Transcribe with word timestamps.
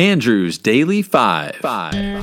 Andrew's 0.00 0.56
Daily 0.56 1.02
Five. 1.02 1.56
Five. 1.56 1.94
In 1.94 2.22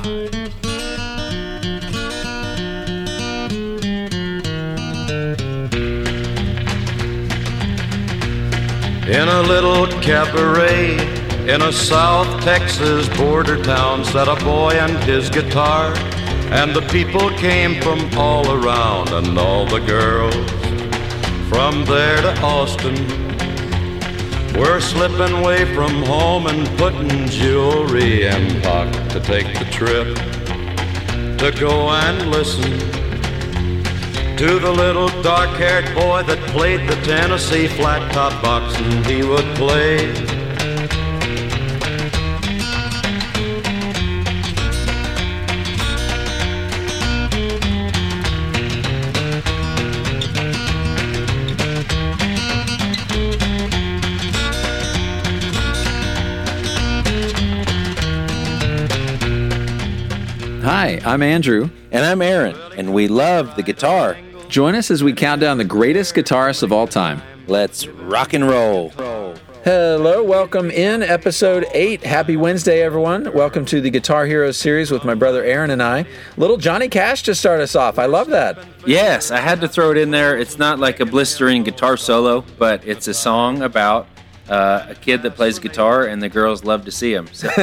a 9.28 9.42
little 9.42 9.86
cabaret 10.02 10.96
in 11.46 11.62
a 11.62 11.72
South 11.72 12.42
Texas 12.42 13.08
border 13.16 13.62
town 13.62 14.04
sat 14.04 14.26
a 14.26 14.34
boy 14.44 14.72
and 14.72 14.96
his 15.04 15.30
guitar. 15.30 15.94
And 16.50 16.74
the 16.74 16.82
people 16.90 17.30
came 17.36 17.80
from 17.80 18.12
all 18.18 18.50
around, 18.50 19.10
and 19.10 19.38
all 19.38 19.66
the 19.66 19.78
girls 19.78 20.34
from 21.48 21.84
there 21.84 22.20
to 22.22 22.40
Austin 22.40 23.27
were 24.56 24.80
slipping 24.80 25.36
away 25.36 25.64
from 25.74 26.02
home 26.04 26.46
and 26.46 26.66
putting 26.78 27.26
jewelry 27.26 28.26
in 28.26 28.60
pocket 28.62 29.10
to 29.10 29.20
take 29.20 29.46
the 29.58 29.64
trip 29.70 30.16
to 31.38 31.52
go 31.60 31.90
and 31.90 32.30
listen 32.30 32.70
to 34.36 34.58
the 34.60 34.70
little 34.70 35.08
dark-haired 35.22 35.92
boy 35.94 36.22
that 36.22 36.38
played 36.50 36.88
the 36.88 36.94
Tennessee 37.02 37.66
flat 37.66 38.12
top 38.12 38.40
box 38.42 38.76
and 38.76 39.04
he 39.06 39.22
would 39.24 39.44
play 39.56 40.27
I'm 61.08 61.22
Andrew. 61.22 61.70
And 61.90 62.04
I'm 62.04 62.20
Aaron, 62.20 62.54
and 62.76 62.92
we 62.92 63.08
love 63.08 63.56
the 63.56 63.62
guitar. 63.62 64.18
Join 64.50 64.74
us 64.74 64.90
as 64.90 65.02
we 65.02 65.14
count 65.14 65.40
down 65.40 65.56
the 65.56 65.64
greatest 65.64 66.14
guitarists 66.14 66.62
of 66.62 66.70
all 66.70 66.86
time. 66.86 67.22
Let's 67.46 67.86
rock 67.86 68.34
and 68.34 68.46
roll. 68.46 68.90
Hello, 69.64 70.22
welcome 70.22 70.70
in 70.70 71.02
episode 71.02 71.64
8. 71.72 72.02
Happy 72.02 72.36
Wednesday, 72.36 72.82
everyone. 72.82 73.32
Welcome 73.32 73.64
to 73.64 73.80
the 73.80 73.88
Guitar 73.88 74.26
Heroes 74.26 74.58
series 74.58 74.90
with 74.90 75.02
my 75.06 75.14
brother 75.14 75.42
Aaron 75.42 75.70
and 75.70 75.82
I. 75.82 76.04
Little 76.36 76.58
Johnny 76.58 76.90
Cash 76.90 77.22
to 77.22 77.34
start 77.34 77.62
us 77.62 77.74
off. 77.74 77.98
I 77.98 78.04
love 78.04 78.28
that. 78.28 78.62
Yes, 78.84 79.30
I 79.30 79.40
had 79.40 79.62
to 79.62 79.68
throw 79.68 79.90
it 79.92 79.96
in 79.96 80.10
there. 80.10 80.36
It's 80.36 80.58
not 80.58 80.78
like 80.78 81.00
a 81.00 81.06
blistering 81.06 81.62
guitar 81.62 81.96
solo, 81.96 82.44
but 82.58 82.86
it's 82.86 83.08
a 83.08 83.14
song 83.14 83.62
about 83.62 84.06
uh, 84.48 84.86
a 84.88 84.94
kid 84.94 85.22
that 85.22 85.34
plays 85.34 85.58
guitar 85.58 86.04
and 86.06 86.22
the 86.22 86.28
girls 86.28 86.64
love 86.64 86.84
to 86.84 86.90
see 86.90 87.12
him. 87.12 87.28
So. 87.32 87.48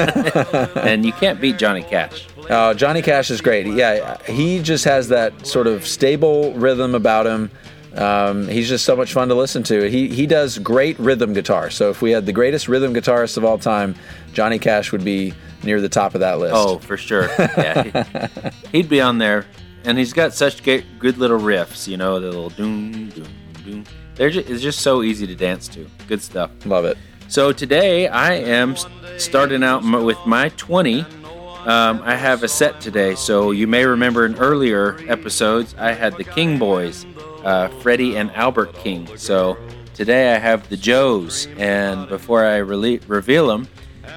and 0.75 1.05
you 1.05 1.11
can't 1.13 1.41
beat 1.41 1.57
Johnny 1.57 1.83
Cash. 1.83 2.27
Oh, 2.49 2.73
Johnny 2.73 3.01
Cash 3.01 3.31
is 3.31 3.41
great. 3.41 3.67
Yeah, 3.67 4.21
he 4.23 4.61
just 4.61 4.85
has 4.85 5.07
that 5.09 5.47
sort 5.47 5.67
of 5.67 5.85
stable 5.85 6.53
rhythm 6.53 6.95
about 6.95 7.25
him. 7.25 7.49
Um, 7.95 8.47
he's 8.47 8.67
just 8.67 8.85
so 8.85 8.95
much 8.95 9.13
fun 9.13 9.29
to 9.29 9.35
listen 9.35 9.63
to. 9.63 9.89
He 9.89 10.09
he 10.09 10.27
does 10.27 10.59
great 10.59 10.99
rhythm 10.99 11.33
guitar. 11.33 11.69
So 11.69 11.89
if 11.89 12.01
we 12.01 12.11
had 12.11 12.25
the 12.25 12.33
greatest 12.33 12.67
rhythm 12.67 12.93
guitarist 12.93 13.37
of 13.37 13.45
all 13.45 13.57
time, 13.57 13.95
Johnny 14.33 14.59
Cash 14.59 14.91
would 14.91 15.05
be 15.05 15.33
near 15.63 15.79
the 15.79 15.89
top 15.89 16.13
of 16.13 16.19
that 16.19 16.39
list. 16.39 16.55
Oh, 16.55 16.77
for 16.79 16.97
sure. 16.97 17.29
Yeah, 17.39 18.49
he, 18.71 18.77
would 18.81 18.89
be 18.89 19.01
on 19.01 19.17
there. 19.17 19.45
And 19.85 19.97
he's 19.97 20.13
got 20.13 20.33
such 20.33 20.63
good, 20.63 20.83
good 20.99 21.17
little 21.19 21.39
riffs, 21.39 21.87
you 21.87 21.95
know, 21.95 22.19
the 22.19 22.27
little 22.27 22.49
doom, 22.49 23.09
doom, 23.09 23.27
doom. 23.63 23.85
They're 24.15 24.29
just, 24.29 24.49
it's 24.49 24.61
just 24.61 24.79
so 24.79 25.03
easy 25.03 25.27
to 25.27 25.35
dance 25.35 25.67
to. 25.69 25.87
Good 26.07 26.21
stuff. 26.21 26.51
love 26.65 26.85
it. 26.85 26.97
So 27.27 27.51
today 27.51 28.07
I 28.07 28.33
am 28.35 28.75
starting 29.17 29.63
out 29.63 29.83
with 29.83 30.17
my 30.25 30.49
20. 30.49 31.01
Um, 31.01 32.01
I 32.03 32.15
have 32.15 32.43
a 32.43 32.47
set 32.47 32.79
today. 32.79 33.15
So 33.15 33.51
you 33.51 33.67
may 33.67 33.85
remember 33.85 34.25
in 34.25 34.35
earlier 34.35 34.99
episodes, 35.07 35.75
I 35.77 35.91
had 35.93 36.15
the 36.15 36.23
King 36.23 36.59
Boys, 36.59 37.05
uh, 37.43 37.67
Freddie 37.81 38.15
and 38.15 38.31
Albert 38.31 38.75
King. 38.75 39.17
So 39.17 39.57
today 39.93 40.33
I 40.33 40.37
have 40.37 40.69
the 40.69 40.77
Joes. 40.77 41.47
And 41.57 42.07
before 42.07 42.45
I 42.45 42.57
re- 42.57 43.01
reveal 43.07 43.47
them, 43.47 43.67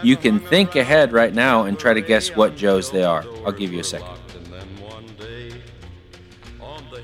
you 0.02 0.16
can 0.16 0.38
think 0.38 0.76
ahead 0.76 1.12
right 1.12 1.34
now 1.34 1.64
and 1.64 1.78
try 1.78 1.94
to 1.94 2.02
guess 2.02 2.36
what 2.36 2.56
Joes 2.56 2.90
they 2.90 3.02
are. 3.02 3.24
I'll 3.44 3.52
give 3.52 3.72
you 3.72 3.80
a 3.80 3.84
second. 3.84 4.06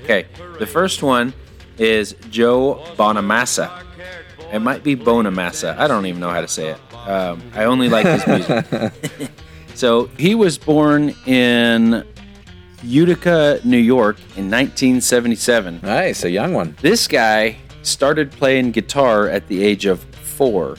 Okay, 0.03 0.27
the 0.59 0.67
first 0.67 1.01
one 1.01 1.33
is 1.77 2.15
Joe 2.29 2.83
Bonamassa. 2.97 3.83
It 4.51 4.59
might 4.59 4.83
be 4.83 4.95
Bonamassa. 4.95 5.77
I 5.77 5.87
don't 5.87 6.05
even 6.05 6.19
know 6.19 6.29
how 6.29 6.41
to 6.41 6.47
say 6.47 6.69
it. 6.69 6.79
Um, 7.07 7.41
I 7.53 7.65
only 7.65 7.89
like 7.89 8.05
his 8.05 8.27
music. 8.27 9.31
so 9.75 10.05
he 10.17 10.35
was 10.35 10.57
born 10.57 11.15
in 11.25 12.05
Utica, 12.83 13.59
New 13.63 13.77
York 13.77 14.17
in 14.35 14.49
1977. 14.49 15.81
Nice, 15.83 16.23
a 16.23 16.29
young 16.29 16.53
one. 16.53 16.75
This 16.81 17.07
guy 17.07 17.57
started 17.81 18.31
playing 18.31 18.71
guitar 18.71 19.27
at 19.27 19.47
the 19.47 19.63
age 19.63 19.85
of 19.85 20.03
four. 20.03 20.77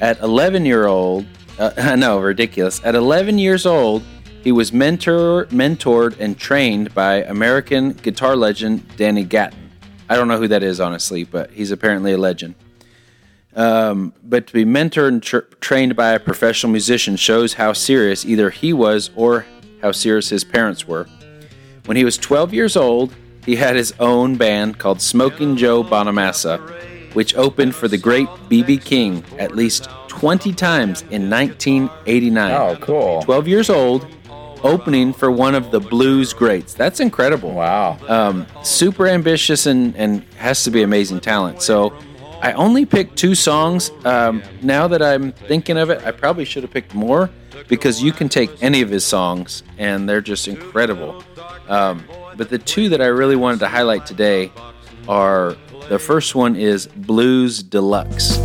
At 0.00 0.20
11 0.20 0.64
year 0.64 0.86
old, 0.86 1.26
uh, 1.58 1.96
no, 1.98 2.20
ridiculous. 2.20 2.80
At 2.84 2.94
11 2.94 3.38
years 3.38 3.66
old, 3.66 4.02
he 4.42 4.50
was 4.50 4.72
mentor, 4.72 5.46
mentored 5.46 6.18
and 6.18 6.36
trained 6.36 6.92
by 6.94 7.22
American 7.24 7.92
guitar 7.92 8.34
legend 8.34 8.84
Danny 8.96 9.24
Gatton. 9.24 9.61
I 10.12 10.16
don't 10.16 10.28
know 10.28 10.36
who 10.36 10.48
that 10.48 10.62
is, 10.62 10.78
honestly, 10.78 11.24
but 11.24 11.52
he's 11.52 11.70
apparently 11.70 12.12
a 12.12 12.18
legend. 12.18 12.54
Um, 13.56 14.12
but 14.22 14.46
to 14.46 14.52
be 14.52 14.66
mentored 14.66 15.08
and 15.08 15.22
tra- 15.22 15.46
trained 15.62 15.96
by 15.96 16.10
a 16.10 16.20
professional 16.20 16.70
musician 16.70 17.16
shows 17.16 17.54
how 17.54 17.72
serious 17.72 18.26
either 18.26 18.50
he 18.50 18.74
was 18.74 19.10
or 19.16 19.46
how 19.80 19.90
serious 19.90 20.28
his 20.28 20.44
parents 20.44 20.86
were. 20.86 21.08
When 21.86 21.96
he 21.96 22.04
was 22.04 22.18
12 22.18 22.52
years 22.52 22.76
old, 22.76 23.14
he 23.46 23.56
had 23.56 23.74
his 23.74 23.94
own 23.98 24.36
band 24.36 24.78
called 24.78 25.00
Smoking 25.00 25.56
Joe 25.56 25.82
Bonamassa, 25.82 26.58
which 27.14 27.34
opened 27.34 27.74
for 27.74 27.88
the 27.88 27.96
great 27.96 28.28
B.B. 28.50 28.76
King 28.76 29.24
at 29.38 29.56
least 29.56 29.88
20 30.08 30.52
times 30.52 31.00
in 31.08 31.30
1989. 31.30 32.52
Oh, 32.52 32.76
cool. 32.82 33.22
12 33.22 33.48
years 33.48 33.70
old, 33.70 34.06
opening 34.62 35.12
for 35.12 35.30
one 35.30 35.54
of 35.54 35.70
the 35.70 35.80
blues 35.80 36.32
greats. 36.32 36.74
That's 36.74 37.00
incredible. 37.00 37.52
Wow. 37.52 37.98
Um, 38.08 38.46
super 38.62 39.06
ambitious 39.06 39.66
and, 39.66 39.94
and 39.96 40.22
has 40.36 40.64
to 40.64 40.70
be 40.70 40.82
amazing 40.82 41.20
talent. 41.20 41.62
So 41.62 41.92
I 42.40 42.52
only 42.52 42.84
picked 42.84 43.16
two 43.16 43.34
songs. 43.34 43.90
Um, 44.04 44.42
now 44.62 44.88
that 44.88 45.02
I'm 45.02 45.32
thinking 45.32 45.76
of 45.76 45.90
it, 45.90 46.04
I 46.04 46.10
probably 46.10 46.44
should 46.44 46.62
have 46.62 46.72
picked 46.72 46.94
more 46.94 47.30
because 47.68 48.02
you 48.02 48.12
can 48.12 48.28
take 48.28 48.50
any 48.62 48.80
of 48.82 48.90
his 48.90 49.04
songs 49.04 49.62
and 49.78 50.08
they're 50.08 50.20
just 50.20 50.48
incredible. 50.48 51.22
Um, 51.68 52.04
but 52.36 52.48
the 52.48 52.58
two 52.58 52.88
that 52.88 53.00
I 53.00 53.06
really 53.06 53.36
wanted 53.36 53.60
to 53.60 53.68
highlight 53.68 54.06
today 54.06 54.50
are 55.08 55.56
the 55.88 55.98
first 55.98 56.34
one 56.34 56.56
is 56.56 56.86
Blues 56.86 57.62
Deluxe. 57.62 58.38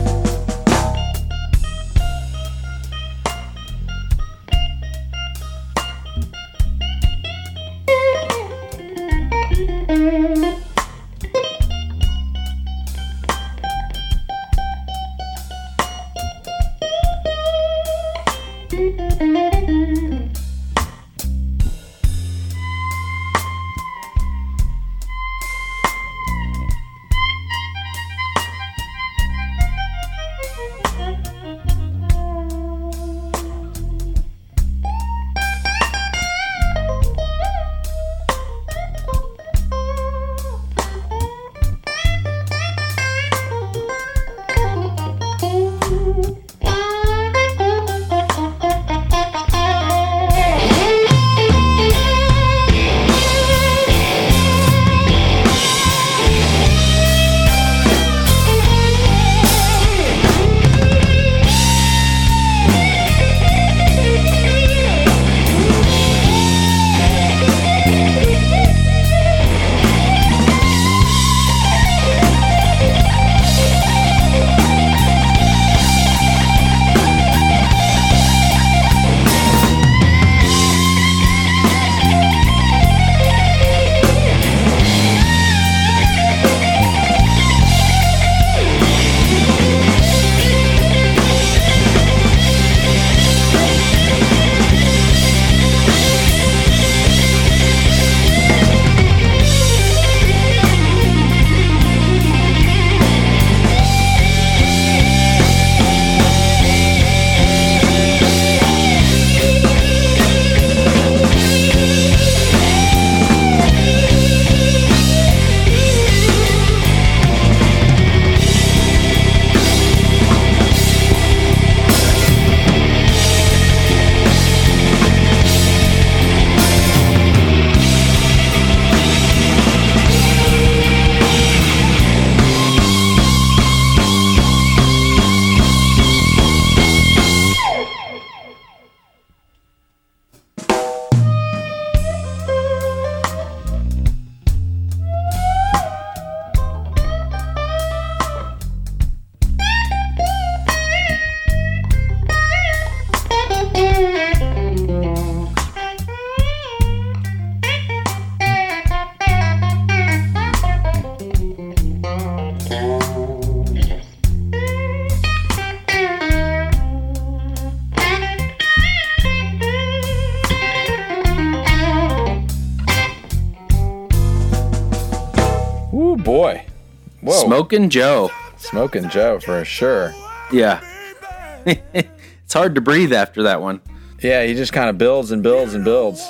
Smoking 177.68 177.90
Joe. 177.90 178.32
Smoking 178.56 179.10
Joe 179.10 179.42
for 179.42 179.66
sure. 179.66 180.14
Yeah. 180.54 180.80
it's 181.66 182.54
hard 182.54 182.76
to 182.76 182.82
breathe 182.82 183.12
after 183.12 183.44
that 183.44 183.62
one. 183.62 183.82
Yeah, 184.22 184.46
he 184.46 184.54
just 184.54 184.72
kind 184.72 184.90
of 184.90 184.98
builds 184.98 185.32
and 185.32 185.44
builds 185.44 185.74
and 185.74 185.84
builds. 185.84 186.26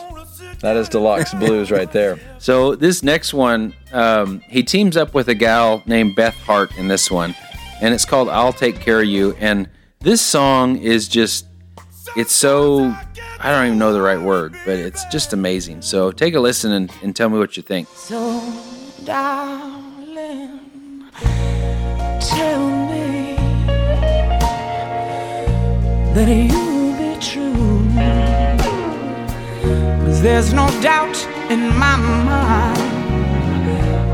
That 0.61 0.75
is 0.77 0.89
deluxe 0.89 1.31
blues 1.35 1.69
right 1.69 1.91
there. 1.91 2.19
So 2.39 2.73
this 2.73 3.03
next 3.03 3.35
one, 3.35 3.75
um, 3.91 4.39
he 4.47 4.63
teams 4.63 4.97
up 4.97 5.13
with 5.13 5.27
a 5.27 5.35
gal 5.35 5.83
named 5.85 6.15
Beth 6.15 6.33
Hart 6.33 6.75
in 6.75 6.87
this 6.87 7.11
one, 7.11 7.35
and 7.81 7.93
it's 7.93 8.03
called 8.03 8.29
"I'll 8.29 8.51
Take 8.51 8.79
Care 8.79 9.01
of 9.01 9.05
You." 9.05 9.35
And 9.39 9.69
this 9.99 10.23
song 10.23 10.77
is 10.77 11.07
just—it's 11.07 12.33
so 12.33 12.95
I 13.39 13.51
don't 13.51 13.67
even 13.67 13.77
know 13.77 13.93
the 13.93 14.01
right 14.01 14.19
word, 14.19 14.53
but 14.65 14.79
it's 14.79 15.05
just 15.05 15.33
amazing. 15.33 15.83
So 15.83 16.11
take 16.11 16.33
a 16.33 16.39
listen 16.39 16.71
and, 16.71 16.91
and 17.03 17.15
tell 17.15 17.29
me 17.29 17.37
what 17.37 17.57
you 17.57 17.61
think. 17.61 17.87
So, 17.89 18.41
darling, 19.05 19.86
tell 22.27 22.69
me 22.91 23.35
that 26.13 26.27
you'll 26.27 26.93
be 26.97 27.11
true. 27.21 27.79
Cause 30.05 30.21
there's 30.21 30.51
no 30.51 30.67
doubt 30.81 31.17
in 31.49 31.69
my 31.69 31.95
mind. 31.95 32.77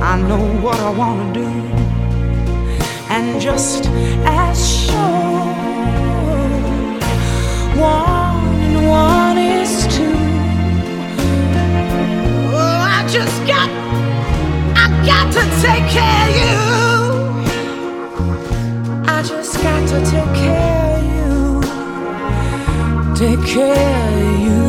I 0.03 0.21
know 0.21 0.45
what 0.61 0.79
I 0.79 0.91
wanna 0.91 1.33
do. 1.33 1.49
And 3.09 3.41
just 3.41 3.85
as 4.25 4.57
sure, 4.85 4.95
one 7.81 8.45
and 8.67 8.87
one 8.87 9.37
is 9.39 9.87
two. 9.95 10.17
Oh, 12.53 12.79
I 12.97 13.07
just 13.07 13.37
got, 13.47 13.69
I 14.83 14.85
got 15.09 15.25
to 15.33 15.43
take 15.65 15.85
care 15.89 16.29
of 16.29 16.87
you. 16.89 16.92
I 18.15 19.23
just 19.27 19.55
got 19.61 19.87
to 19.89 19.99
take 20.11 20.33
care 20.35 20.97
of 20.97 21.03
you. 21.15 21.61
Take 23.15 23.45
care 23.47 23.73
of 23.73 24.39
you. 24.41 24.62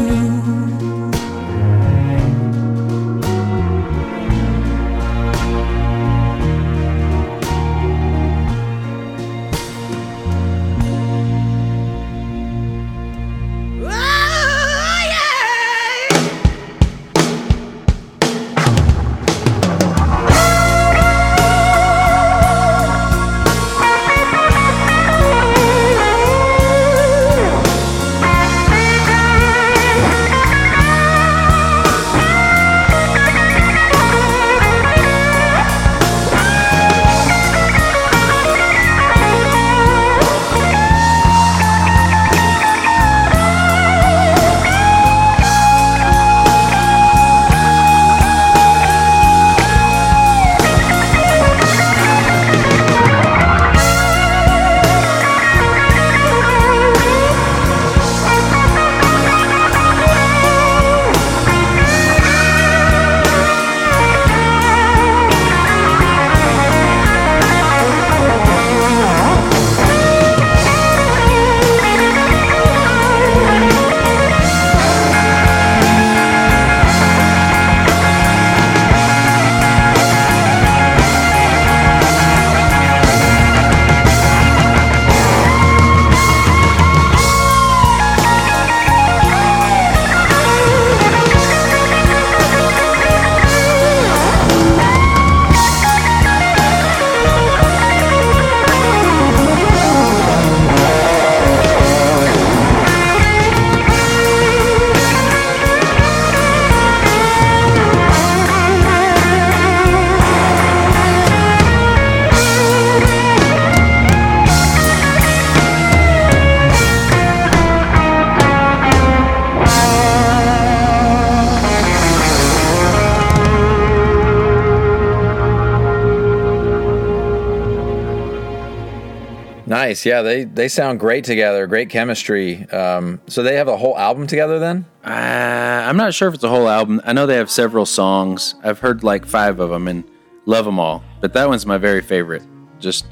Nice. 129.94 130.04
Yeah, 130.04 130.22
they 130.22 130.42
they 130.42 130.66
sound 130.66 130.98
great 130.98 131.22
together. 131.22 131.68
Great 131.68 131.88
chemistry. 131.88 132.68
Um, 132.70 133.20
so 133.28 133.44
they 133.44 133.54
have 133.54 133.68
a 133.68 133.76
whole 133.76 133.96
album 133.96 134.26
together 134.26 134.58
then? 134.58 134.86
Uh, 135.04 135.08
I'm 135.08 135.96
not 135.96 136.12
sure 136.14 136.26
if 136.26 136.34
it's 136.34 136.42
a 136.42 136.48
whole 136.48 136.68
album. 136.68 137.00
I 137.04 137.12
know 137.12 137.26
they 137.26 137.36
have 137.36 137.48
several 137.48 137.86
songs. 137.86 138.56
I've 138.64 138.80
heard 138.80 139.04
like 139.04 139.24
five 139.24 139.60
of 139.60 139.70
them 139.70 139.86
and 139.86 140.02
love 140.46 140.64
them 140.64 140.80
all. 140.80 141.04
But 141.20 141.32
that 141.34 141.48
one's 141.48 141.64
my 141.64 141.78
very 141.78 142.02
favorite. 142.02 142.42
Just 142.80 143.06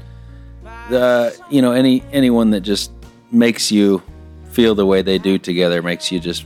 the 0.89 1.33
you 1.49 1.61
know 1.61 1.71
any 1.71 2.03
anyone 2.11 2.49
that 2.49 2.61
just 2.61 2.91
makes 3.31 3.71
you 3.71 4.03
feel 4.51 4.75
the 4.75 4.85
way 4.85 5.01
they 5.01 5.17
do 5.17 5.37
together 5.37 5.81
makes 5.81 6.11
you 6.11 6.19
just 6.19 6.45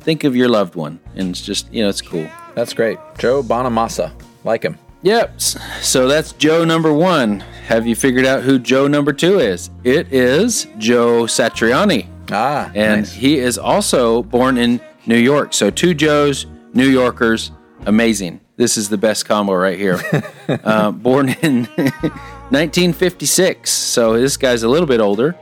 think 0.00 0.24
of 0.24 0.34
your 0.34 0.48
loved 0.48 0.74
one, 0.74 0.98
and 1.14 1.30
it's 1.30 1.40
just 1.40 1.72
you 1.72 1.84
know 1.84 1.88
it's 1.88 2.02
cool. 2.02 2.28
That's 2.56 2.74
great. 2.74 2.98
Joe 3.16 3.44
Bonamassa. 3.44 4.10
Like 4.42 4.64
him. 4.64 4.76
Yep. 5.02 5.40
So 5.40 6.08
that's 6.08 6.32
Joe 6.32 6.64
number 6.64 6.92
one. 6.92 7.44
Have 7.72 7.86
you 7.86 7.96
figured 7.96 8.26
out 8.26 8.42
who 8.42 8.58
Joe 8.58 8.86
number 8.86 9.14
two 9.14 9.38
is? 9.38 9.70
It 9.82 10.12
is 10.12 10.66
Joe 10.76 11.22
Satriani. 11.22 12.06
Ah, 12.30 12.70
And 12.74 13.00
nice. 13.00 13.14
he 13.14 13.38
is 13.38 13.56
also 13.56 14.22
born 14.24 14.58
in 14.58 14.78
New 15.06 15.16
York. 15.16 15.54
So 15.54 15.70
two 15.70 15.94
Joes, 15.94 16.44
New 16.74 16.86
Yorkers, 16.86 17.50
amazing. 17.86 18.40
This 18.56 18.76
is 18.76 18.90
the 18.90 18.98
best 18.98 19.24
combo 19.24 19.54
right 19.54 19.78
here. 19.78 19.98
uh, 20.48 20.90
born 20.90 21.30
in 21.30 21.64
1956. 22.50 23.70
So 23.70 24.20
this 24.20 24.36
guy's 24.36 24.64
a 24.64 24.68
little 24.68 24.86
bit 24.86 25.00
older. 25.00 25.34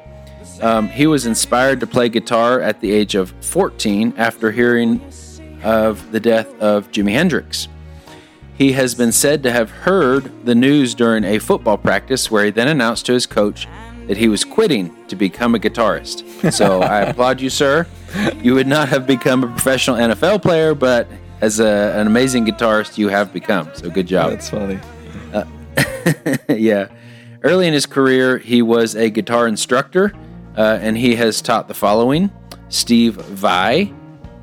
Um, 0.63 0.87
he 0.89 1.09
was 1.09 1.27
inspired 1.27 1.81
to 1.81 1.87
play 1.89 2.09
guitar 2.09 2.61
at 2.61 2.81
the 2.81 2.93
age 2.93 3.17
of 3.17 3.35
14 3.41 4.15
after 4.17 4.53
hearing 4.53 5.01
of 5.65 6.13
the 6.13 6.21
death 6.21 6.49
of 6.61 6.93
Jimi 6.93 7.11
Hendrix. 7.11 7.67
He 8.61 8.73
has 8.73 8.95
been 8.95 9.11
said 9.11 9.43
to 9.45 9.53
have 9.53 9.71
heard 9.71 10.45
the 10.45 10.55
news 10.55 10.95
during 10.95 11.25
a 11.25 11.39
football 11.39 11.79
practice 11.79 12.31
where 12.31 12.45
he 12.45 12.51
then 12.51 12.69
announced 12.69 13.07
to 13.07 13.15
his 13.15 13.25
coach 13.25 13.67
that 14.07 14.19
he 14.19 14.29
was 14.29 14.45
quitting 14.45 14.95
to 15.07 15.17
become 15.17 15.55
a 15.55 15.59
guitarist. 15.59 16.53
So 16.53 16.83
I 16.83 17.01
applaud 17.09 17.41
you, 17.41 17.49
sir. 17.49 17.87
You 18.43 18.53
would 18.53 18.67
not 18.67 18.91
have 18.91 19.07
become 19.07 19.45
a 19.45 19.47
professional 19.47 19.97
NFL 19.97 20.43
player, 20.43 20.75
but 20.75 21.09
as 21.41 21.59
a, 21.59 21.95
an 21.97 22.07
amazing 22.07 22.45
guitarist, 22.45 22.99
you 22.99 23.09
have 23.09 23.33
become. 23.33 23.71
So 23.73 23.89
good 23.89 24.07
job. 24.07 24.29
That's 24.29 24.51
funny. 24.51 24.79
yeah. 26.51 26.89
Early 27.43 27.67
in 27.67 27.73
his 27.73 27.87
career, 27.87 28.37
he 28.37 28.61
was 28.61 28.95
a 28.95 29.09
guitar 29.09 29.49
instructor, 29.49 30.13
uh, 30.59 30.79
and 30.83 30.99
he 30.99 31.15
has 31.15 31.41
taught 31.41 31.67
the 31.67 31.73
following 31.73 32.31
Steve 32.69 33.15
Vai. 33.15 33.91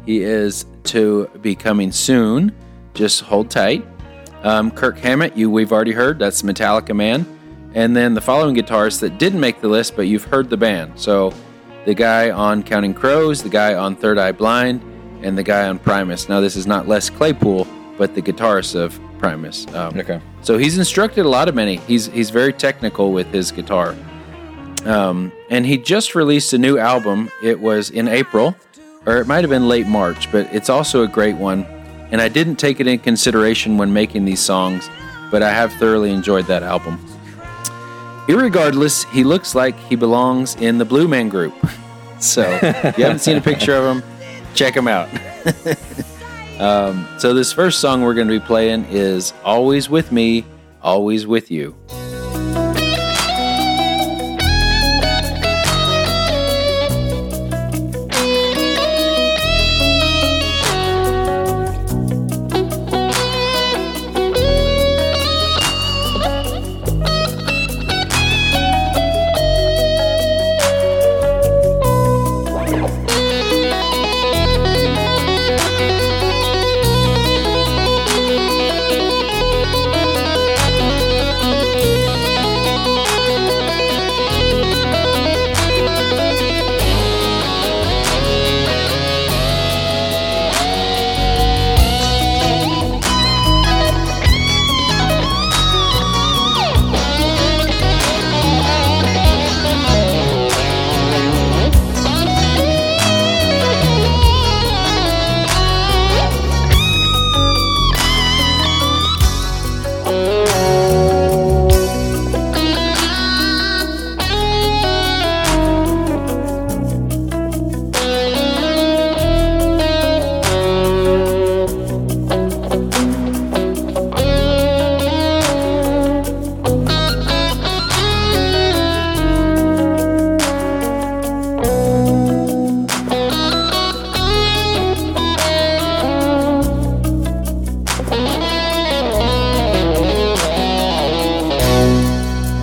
He 0.07 0.23
is 0.23 0.65
to 0.85 1.27
be 1.39 1.53
coming 1.53 1.91
soon. 1.91 2.51
Just 2.95 3.21
hold 3.21 3.51
tight. 3.51 3.85
Um, 4.43 4.71
Kirk 4.71 4.97
Hammett, 4.99 5.35
you 5.35 5.49
we've 5.49 5.71
already 5.71 5.91
heard. 5.93 6.19
That's 6.19 6.41
Metallica 6.41 6.95
man. 6.95 7.25
And 7.73 7.95
then 7.95 8.13
the 8.13 8.21
following 8.21 8.55
guitarists 8.55 8.99
that 9.01 9.17
didn't 9.19 9.39
make 9.39 9.61
the 9.61 9.67
list, 9.67 9.95
but 9.95 10.03
you've 10.03 10.23
heard 10.23 10.49
the 10.49 10.57
band. 10.57 10.99
So 10.99 11.33
the 11.85 11.93
guy 11.93 12.31
on 12.31 12.63
Counting 12.63 12.93
Crows, 12.93 13.43
the 13.43 13.49
guy 13.49 13.75
on 13.75 13.95
Third 13.95 14.17
Eye 14.17 14.31
Blind, 14.31 14.81
and 15.23 15.37
the 15.37 15.43
guy 15.43 15.67
on 15.67 15.79
Primus. 15.79 16.29
Now 16.29 16.39
this 16.39 16.55
is 16.55 16.65
not 16.67 16.87
Les 16.87 17.09
Claypool, 17.09 17.67
but 17.97 18.15
the 18.15 18.21
guitarist 18.21 18.75
of 18.75 18.99
Primus. 19.19 19.67
Um, 19.73 19.97
Okay. 19.99 20.21
So 20.41 20.57
he's 20.57 20.77
instructed 20.77 21.25
a 21.25 21.29
lot 21.29 21.49
of 21.49 21.55
many. 21.55 21.77
He's 21.77 22.05
he's 22.07 22.29
very 22.29 22.53
technical 22.53 23.11
with 23.11 23.27
his 23.33 23.51
guitar. 23.51 23.95
Um, 24.85 25.31
and 25.49 25.65
he 25.65 25.77
just 25.77 26.15
released 26.15 26.53
a 26.53 26.57
new 26.57 26.77
album. 26.77 27.29
It 27.43 27.59
was 27.59 27.89
in 27.89 28.07
April, 28.07 28.55
or 29.05 29.17
it 29.17 29.27
might 29.27 29.41
have 29.41 29.49
been 29.49 29.67
late 29.67 29.87
March, 29.87 30.31
but 30.31 30.47
it's 30.53 30.69
also 30.69 31.03
a 31.03 31.07
great 31.07 31.35
one. 31.35 31.65
And 32.11 32.21
I 32.21 32.29
didn't 32.29 32.55
take 32.55 32.79
it 32.79 32.87
in 32.87 32.99
consideration 32.99 33.77
when 33.77 33.91
making 33.91 34.25
these 34.25 34.39
songs, 34.39 34.89
but 35.31 35.43
I 35.43 35.51
have 35.51 35.73
thoroughly 35.73 36.11
enjoyed 36.11 36.45
that 36.45 36.63
album. 36.63 36.97
Irregardless, 38.27 39.09
he 39.11 39.23
looks 39.23 39.55
like 39.55 39.77
he 39.79 39.95
belongs 39.95 40.55
in 40.55 40.77
the 40.77 40.85
Blue 40.85 41.07
Man 41.07 41.29
Group. 41.29 41.53
So 42.19 42.41
if 42.63 42.97
you 42.97 43.03
haven't 43.03 43.19
seen 43.19 43.37
a 43.37 43.41
picture 43.41 43.75
of 43.75 43.95
him, 43.95 44.03
check 44.55 44.75
him 44.75 44.87
out. 44.87 45.07
um, 46.59 47.07
so 47.19 47.31
this 47.35 47.53
first 47.53 47.79
song 47.79 48.01
we're 48.01 48.15
going 48.15 48.27
to 48.27 48.39
be 48.39 48.43
playing 48.43 48.85
is 48.85 49.33
"Always 49.43 49.87
with 49.87 50.11
Me, 50.11 50.43
Always 50.81 51.27
with 51.27 51.51
You." 51.51 51.75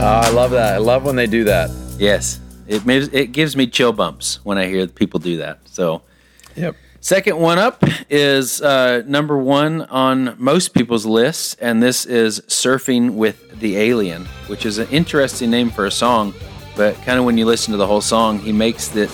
I 0.06 0.30
love 0.30 0.50
that. 0.52 0.74
I 0.74 0.78
love 0.78 1.04
when 1.04 1.16
they 1.16 1.26
do 1.26 1.44
that. 1.44 1.70
Yes, 1.98 2.40
it 2.66 2.84
makes, 2.86 3.08
it 3.12 3.32
gives 3.32 3.56
me 3.56 3.66
chill 3.66 3.92
bumps 3.92 4.40
when 4.44 4.58
I 4.58 4.66
hear 4.66 4.86
people 4.86 5.20
do 5.20 5.38
that. 5.38 5.60
So, 5.66 6.02
Yep. 6.56 6.76
second 7.00 7.38
one 7.38 7.58
up 7.58 7.82
is 8.10 8.60
uh, 8.62 9.02
number 9.06 9.36
one 9.38 9.82
on 9.82 10.34
most 10.38 10.74
people's 10.74 11.06
lists, 11.06 11.56
and 11.60 11.82
this 11.82 12.04
is 12.06 12.40
"Surfing 12.48 13.14
with 13.14 13.58
the 13.60 13.76
Alien," 13.76 14.26
which 14.48 14.66
is 14.66 14.78
an 14.78 14.88
interesting 14.88 15.50
name 15.50 15.70
for 15.70 15.86
a 15.86 15.90
song. 15.90 16.34
But 16.76 16.96
kind 17.02 17.18
of 17.18 17.24
when 17.24 17.38
you 17.38 17.46
listen 17.46 17.72
to 17.72 17.78
the 17.78 17.86
whole 17.86 18.00
song, 18.00 18.40
he 18.40 18.52
makes 18.52 18.94
it 18.96 19.10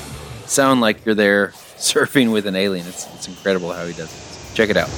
sound 0.46 0.80
like 0.80 1.04
you're 1.04 1.14
there 1.14 1.48
surfing 1.76 2.32
with 2.32 2.46
an 2.46 2.56
alien. 2.56 2.86
It's 2.86 3.06
it's 3.14 3.28
incredible 3.28 3.72
how 3.72 3.84
he 3.86 3.92
does 3.92 4.10
it. 4.12 4.54
Check 4.56 4.70
it 4.70 4.76
out. 4.76 4.88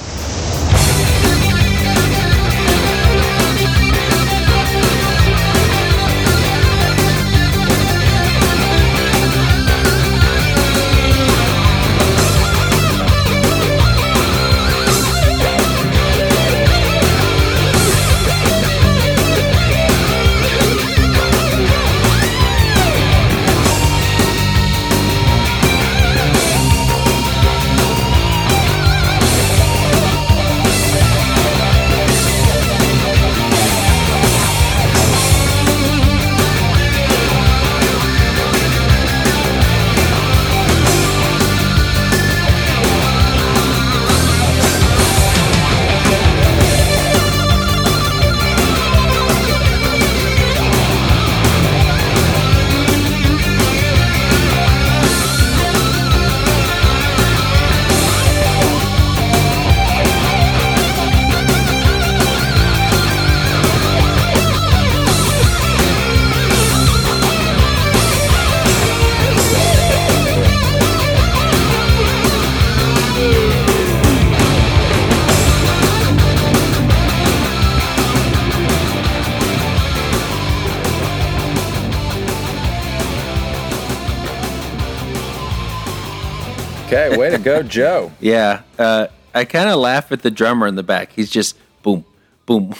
Okay, 86.93 87.17
way 87.17 87.31
to 87.31 87.39
go, 87.39 87.63
Joe. 87.63 88.13
Yeah, 88.21 88.63
uh, 88.79 89.07
I 89.35 89.47
kind 89.47 89.71
of 89.71 89.79
laugh 89.79 90.13
at 90.13 90.21
the 90.21 90.31
drummer 90.31 90.67
in 90.67 90.75
the 90.75 90.83
back. 90.83 91.13
He's 91.13 91.31
just 91.31 91.57
boom, 91.83 92.05
boom. 92.45 92.75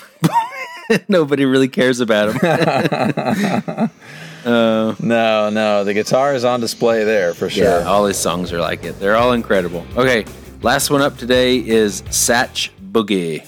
Nobody 1.09 1.47
really 1.47 1.69
cares 1.69 2.01
about 2.01 2.35
him. 2.35 3.91
No, 4.45 5.51
no, 5.51 5.85
the 5.85 5.95
guitar 5.95 6.35
is 6.35 6.45
on 6.45 6.59
display 6.59 7.05
there 7.05 7.33
for 7.33 7.49
sure. 7.49 7.65
Yeah, 7.65 7.85
all 7.89 8.07
his 8.07 8.17
songs 8.17 8.53
are 8.53 8.59
like 8.59 8.83
it. 8.83 8.99
They're 8.99 9.15
all 9.15 9.35
incredible. 9.35 9.87
Okay, 9.97 10.25
last 10.63 10.91
one 10.91 11.01
up 11.01 11.17
today 11.17 11.59
is 11.59 12.03
Satch 12.03 12.71
Boogie. 12.91 13.47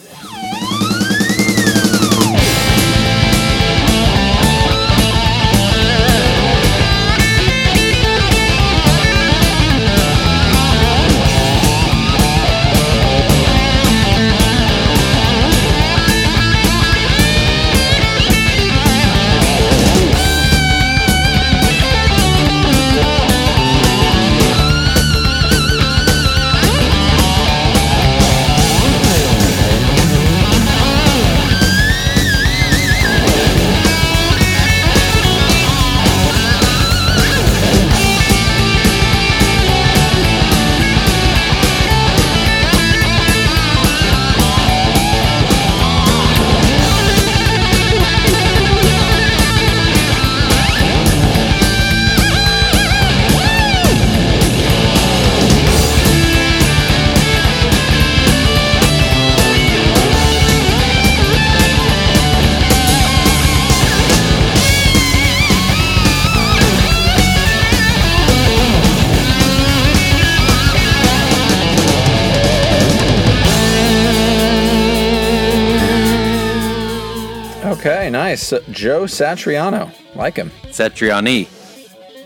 Okay, 77.86 78.08
nice. 78.08 78.48
Joe 78.70 79.02
Satriano. 79.04 79.92
Like 80.16 80.36
him. 80.36 80.50
Satriani, 80.68 81.46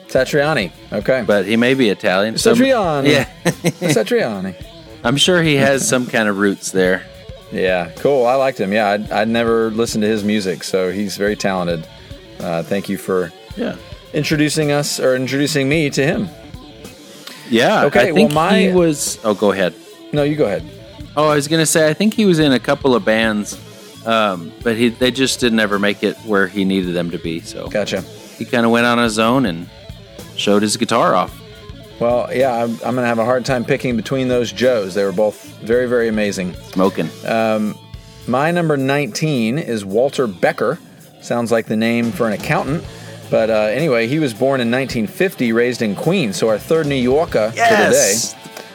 Satriani. 0.06 0.70
Okay. 0.92 1.24
but 1.26 1.46
he 1.46 1.56
may 1.56 1.74
be 1.74 1.88
Italian. 1.88 2.34
Satriani. 2.34 3.08
Yeah. 3.08 3.24
Satriani. 3.90 4.54
I'm 5.02 5.16
sure 5.16 5.42
he 5.42 5.56
has 5.56 5.86
some 5.88 6.06
kind 6.06 6.28
of 6.28 6.38
roots 6.38 6.70
there. 6.70 7.04
Yeah, 7.50 7.90
cool. 7.96 8.26
I 8.26 8.34
liked 8.34 8.60
him. 8.60 8.72
Yeah, 8.72 8.88
I'd, 8.90 9.10
I'd 9.10 9.28
never 9.28 9.70
listened 9.70 10.02
to 10.02 10.08
his 10.08 10.22
music, 10.22 10.62
so 10.62 10.92
he's 10.92 11.16
very 11.16 11.34
talented. 11.34 11.86
Uh, 12.38 12.62
thank 12.62 12.88
you 12.88 12.96
for 12.98 13.32
Yeah. 13.56 13.74
introducing 14.12 14.70
us 14.70 15.00
or 15.00 15.16
introducing 15.16 15.68
me 15.68 15.90
to 15.90 16.04
him. 16.04 16.28
Yeah. 17.50 17.84
Okay, 17.86 18.10
I 18.10 18.12
think 18.12 18.28
well, 18.32 18.50
my- 18.50 18.60
he 18.60 18.68
was. 18.72 19.18
Oh, 19.24 19.34
go 19.34 19.50
ahead. 19.52 19.74
No, 20.12 20.22
you 20.22 20.36
go 20.36 20.44
ahead. 20.44 20.62
Oh, 21.16 21.26
I 21.28 21.34
was 21.34 21.48
gonna 21.48 21.66
say 21.66 21.88
I 21.88 21.94
think 21.94 22.14
he 22.14 22.26
was 22.26 22.38
in 22.38 22.52
a 22.52 22.60
couple 22.60 22.94
of 22.94 23.04
bands, 23.04 23.58
um, 24.06 24.52
but 24.62 24.76
he 24.76 24.88
they 24.88 25.10
just 25.10 25.40
didn't 25.40 25.60
ever 25.60 25.78
make 25.78 26.02
it 26.02 26.16
where 26.18 26.46
he 26.46 26.64
needed 26.64 26.94
them 26.94 27.10
to 27.10 27.18
be. 27.18 27.40
So 27.40 27.68
Gotcha. 27.68 28.02
he 28.02 28.44
kind 28.44 28.64
of 28.64 28.72
went 28.72 28.86
on 28.86 28.98
his 28.98 29.18
own 29.18 29.46
and 29.46 29.68
showed 30.36 30.62
his 30.62 30.76
guitar 30.76 31.14
off. 31.14 31.34
Well, 32.00 32.32
yeah, 32.32 32.54
I'm, 32.54 32.70
I'm 32.74 32.94
going 32.94 32.96
to 32.96 33.06
have 33.06 33.18
a 33.18 33.24
hard 33.24 33.44
time 33.44 33.64
picking 33.64 33.96
between 33.96 34.28
those 34.28 34.52
Joes. 34.52 34.94
They 34.94 35.02
were 35.04 35.10
both 35.10 35.44
very, 35.62 35.86
very 35.86 36.06
amazing. 36.06 36.54
Smoking. 36.54 37.08
My 38.28 38.50
number 38.50 38.76
19 38.76 39.58
is 39.58 39.86
Walter 39.86 40.26
Becker. 40.26 40.78
Sounds 41.22 41.50
like 41.50 41.64
the 41.64 41.76
name 41.76 42.12
for 42.12 42.26
an 42.26 42.34
accountant. 42.34 42.84
But 43.30 43.48
uh, 43.48 43.54
anyway, 43.54 44.06
he 44.06 44.18
was 44.18 44.34
born 44.34 44.60
in 44.60 44.70
1950, 44.70 45.52
raised 45.52 45.80
in 45.80 45.96
Queens. 45.96 46.36
So 46.36 46.50
our 46.50 46.58
third 46.58 46.86
New 46.86 46.94
Yorker 46.94 47.52
yes. 47.56 48.34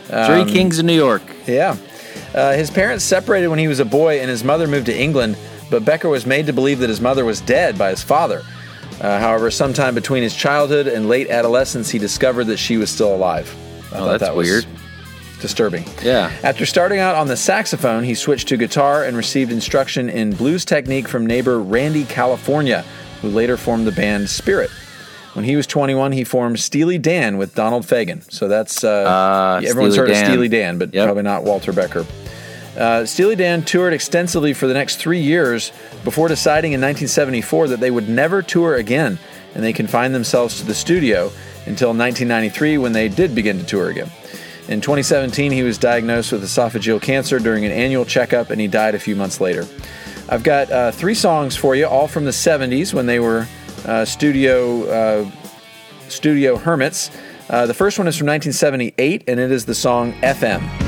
Um, 0.09 0.45
Three 0.45 0.51
Kings 0.51 0.79
of 0.79 0.86
New 0.86 0.95
York. 0.95 1.21
Yeah. 1.45 1.77
Uh, 2.34 2.54
his 2.54 2.72
parents 2.72 3.04
separated 3.04 3.48
when 3.48 3.60
he 3.60 3.67
was 3.67 3.80
a 3.80 3.86
boy, 3.86 4.19
and 4.19 4.30
his 4.30 4.43
mother 4.43 4.67
moved 4.67 4.88
to 4.88 4.98
England. 4.98 5.38
But 5.69 5.86
Becker 5.86 6.10
was 6.10 6.26
made 6.26 6.46
to 6.48 6.54
believe 6.54 6.80
that 6.80 6.89
his 6.89 7.02
mother 7.02 7.26
was 7.26 7.41
dead 7.41 7.78
by 7.78 7.89
his 7.89 8.04
father. 8.04 8.43
Uh, 9.02 9.19
however, 9.19 9.50
sometime 9.52 9.96
between 9.96 10.24
his 10.24 10.36
childhood 10.36 10.88
and 10.88 11.08
late 11.10 11.30
adolescence, 11.30 11.89
he 11.89 11.98
discovered 12.00 12.46
that 12.46 12.58
she 12.58 12.78
was 12.78 12.89
still 12.91 13.13
alive. 13.15 13.54
I 13.91 13.98
Oh, 14.00 14.06
that's 14.08 14.22
that 14.24 14.36
was 14.36 14.48
weird. 14.48 14.65
Disturbing. 15.41 15.84
Yeah. 16.02 16.32
After 16.43 16.65
starting 16.65 17.00
out 17.00 17.15
on 17.15 17.28
the 17.28 17.36
saxophone, 17.36 18.04
he 18.04 18.15
switched 18.15 18.48
to 18.50 18.58
guitar 18.58 19.04
and 19.04 19.17
received 19.17 19.52
instruction 19.52 20.10
in 20.10 20.32
blues 20.34 20.63
technique 20.63 21.08
from 21.08 21.26
neighbor 21.26 21.60
Randy 21.60 22.06
California, 22.06 22.86
who 23.22 23.30
later 23.30 23.58
formed 23.58 23.86
the 23.86 23.91
band 23.91 24.30
Spirit. 24.30 24.69
When 25.34 25.43
he 25.43 25.56
was 25.56 25.67
21, 25.67 26.12
he 26.13 26.24
formed 26.24 26.60
Steely 26.60 26.98
Dan 26.98 27.38
with 27.38 27.56
Donald 27.56 27.84
Fagen. 27.86 28.32
So 28.32 28.48
that's 28.48 28.84
uh, 28.84 29.04
Ah, 29.08 29.56
everyone's 29.58 29.96
Steely 29.96 29.98
heard 30.08 30.13
Dan. 30.13 30.24
of 30.26 30.30
Steely 30.32 30.48
Dan, 30.48 30.78
but 30.78 30.93
Yep. 30.93 31.06
probably 31.06 31.24
not 31.24 31.43
Walter 31.43 31.74
Becker. 31.74 32.06
Uh, 32.77 33.05
Steely 33.05 33.36
Dan 33.36 33.63
toured 33.63 33.93
extensively 33.93 34.53
for 34.53 34.67
the 34.67 34.73
next 34.73 34.97
three 34.97 35.21
years 35.21 35.71
before 36.03 36.27
deciding 36.27 36.73
in 36.73 36.81
1974 36.81 37.69
that 37.69 37.79
they 37.79 37.91
would 37.91 38.09
never 38.09 38.41
tour 38.41 38.75
again, 38.75 39.19
and 39.53 39.63
they 39.63 39.73
confined 39.73 40.15
themselves 40.15 40.59
to 40.59 40.65
the 40.65 40.73
studio 40.73 41.25
until 41.65 41.89
1993 41.89 42.77
when 42.77 42.91
they 42.91 43.07
did 43.07 43.36
begin 43.36 43.59
to 43.59 43.65
tour 43.65 43.89
again. 43.89 44.09
In 44.69 44.81
2017, 44.81 45.51
he 45.51 45.62
was 45.62 45.77
diagnosed 45.77 46.31
with 46.31 46.43
esophageal 46.43 47.01
cancer 47.01 47.38
during 47.38 47.65
an 47.65 47.71
annual 47.71 48.05
checkup, 48.05 48.49
and 48.49 48.59
he 48.59 48.67
died 48.67 48.95
a 48.95 48.99
few 48.99 49.15
months 49.15 49.41
later. 49.41 49.67
I've 50.29 50.43
got 50.43 50.71
uh, 50.71 50.91
three 50.91 51.15
songs 51.15 51.55
for 51.55 51.75
you, 51.75 51.86
all 51.86 52.07
from 52.07 52.25
the 52.25 52.31
70s 52.31 52.93
when 52.93 53.05
they 53.05 53.19
were 53.19 53.45
uh, 53.86 54.05
studio 54.05 54.86
uh, 54.86 55.31
studio 56.07 56.57
hermits. 56.57 57.12
Uh, 57.49 57.65
the 57.65 57.73
first 57.73 57.99
one 57.99 58.07
is 58.07 58.17
from 58.17 58.27
1978, 58.27 59.25
and 59.27 59.39
it 59.39 59.51
is 59.51 59.65
the 59.65 59.75
song 59.75 60.13
FM. 60.21 60.83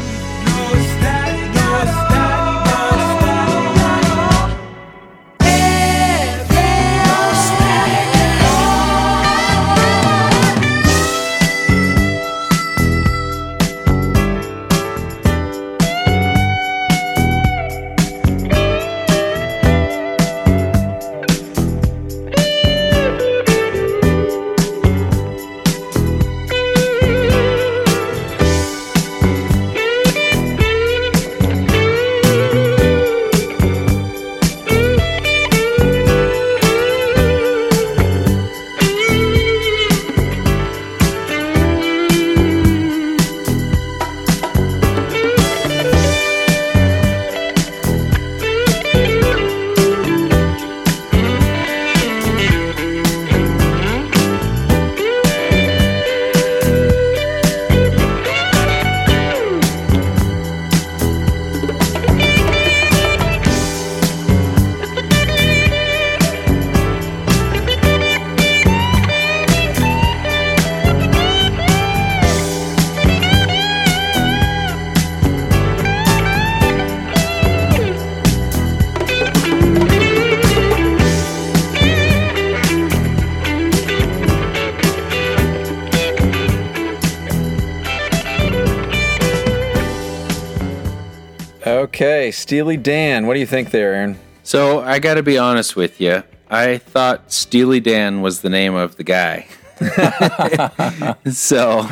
Okay, 91.75 92.31
Steely 92.31 92.77
Dan. 92.77 93.27
What 93.27 93.33
do 93.33 93.41
you 93.41 93.45
think 93.45 93.71
there, 93.71 93.93
Aaron? 93.93 94.17
So 94.43 94.79
I 94.79 94.99
got 94.99 95.15
to 95.15 95.23
be 95.23 95.37
honest 95.37 95.75
with 95.75 95.99
you. 95.99 96.23
I 96.49 96.77
thought 96.77 97.33
Steely 97.33 97.81
Dan 97.81 98.21
was 98.21 98.39
the 98.39 98.49
name 98.49 98.75
of 98.75 98.95
the 98.95 99.03
guy. 99.03 99.45
so 101.29 101.85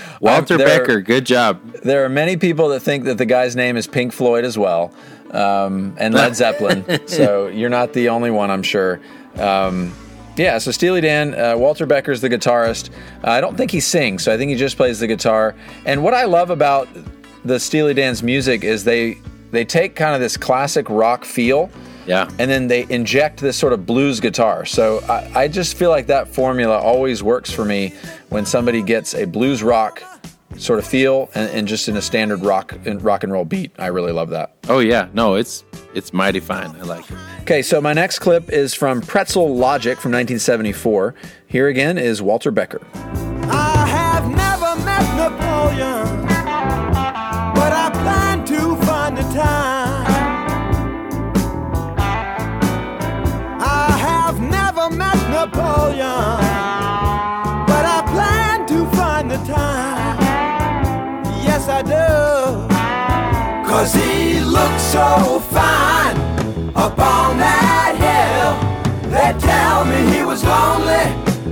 Walter 0.20 0.58
Becker, 0.58 1.02
good 1.02 1.24
job. 1.24 1.62
There 1.84 2.04
are 2.04 2.08
many 2.08 2.36
people 2.36 2.70
that 2.70 2.80
think 2.80 3.04
that 3.04 3.16
the 3.16 3.26
guy's 3.26 3.54
name 3.54 3.76
is 3.76 3.86
Pink 3.86 4.12
Floyd 4.12 4.44
as 4.44 4.58
well, 4.58 4.92
um, 5.30 5.94
and 6.00 6.12
Led 6.12 6.34
Zeppelin. 6.34 7.06
so 7.06 7.46
you're 7.46 7.70
not 7.70 7.92
the 7.92 8.08
only 8.08 8.32
one, 8.32 8.50
I'm 8.50 8.64
sure. 8.64 9.00
Um, 9.36 9.94
yeah, 10.36 10.58
so 10.58 10.72
Steely 10.72 11.00
Dan, 11.00 11.32
uh, 11.32 11.56
Walter 11.56 11.86
Becker's 11.86 12.22
the 12.22 12.28
guitarist. 12.28 12.90
Uh, 13.22 13.30
I 13.30 13.40
don't 13.40 13.56
think 13.56 13.70
he 13.70 13.78
sings, 13.78 14.24
so 14.24 14.34
I 14.34 14.36
think 14.36 14.50
he 14.50 14.56
just 14.56 14.76
plays 14.76 14.98
the 14.98 15.06
guitar. 15.06 15.54
And 15.84 16.02
what 16.02 16.12
I 16.12 16.24
love 16.24 16.50
about 16.50 16.88
the 17.46 17.58
Steely 17.60 17.94
Dan's 17.94 18.22
music 18.22 18.64
is 18.64 18.84
they 18.84 19.18
they 19.50 19.64
take 19.64 19.94
kind 19.94 20.14
of 20.14 20.20
this 20.20 20.36
classic 20.36 20.88
rock 20.90 21.24
feel, 21.24 21.70
Yeah. 22.06 22.28
and 22.38 22.50
then 22.50 22.66
they 22.66 22.84
inject 22.90 23.40
this 23.40 23.56
sort 23.56 23.72
of 23.72 23.86
blues 23.86 24.18
guitar. 24.20 24.64
So 24.66 25.00
I, 25.08 25.42
I 25.44 25.48
just 25.48 25.76
feel 25.76 25.88
like 25.90 26.08
that 26.08 26.26
formula 26.28 26.76
always 26.78 27.22
works 27.22 27.50
for 27.52 27.64
me 27.64 27.94
when 28.28 28.44
somebody 28.44 28.82
gets 28.82 29.14
a 29.14 29.24
blues 29.24 29.62
rock 29.62 30.02
sort 30.58 30.78
of 30.78 30.86
feel 30.86 31.30
and, 31.34 31.48
and 31.50 31.68
just 31.68 31.88
in 31.88 31.96
a 31.96 32.02
standard 32.02 32.40
rock 32.42 32.72
and 32.86 33.00
rock 33.02 33.22
and 33.24 33.32
roll 33.32 33.44
beat. 33.44 33.70
I 33.78 33.86
really 33.86 34.12
love 34.12 34.30
that. 34.30 34.56
Oh 34.68 34.80
yeah. 34.80 35.08
No, 35.14 35.36
it's 35.36 35.64
it's 35.94 36.12
mighty 36.12 36.40
fine. 36.40 36.74
I 36.76 36.82
like 36.82 37.08
it. 37.10 37.16
Okay, 37.42 37.62
so 37.62 37.80
my 37.80 37.92
next 37.92 38.18
clip 38.18 38.50
is 38.50 38.74
from 38.74 39.00
Pretzel 39.00 39.54
Logic 39.56 39.98
from 39.98 40.10
1974. 40.12 41.14
Here 41.46 41.68
again 41.68 41.98
is 41.98 42.20
Walter 42.20 42.50
Becker. 42.50 42.80
Cause 63.86 63.94
he 63.94 64.40
looks 64.40 64.82
so 64.82 65.38
fine 65.38 66.16
up 66.74 66.98
on 66.98 67.38
that 67.38 67.94
hill. 68.02 69.10
They 69.12 69.32
tell 69.38 69.84
me 69.84 70.12
he 70.12 70.24
was 70.24 70.42
lonely. 70.42 71.06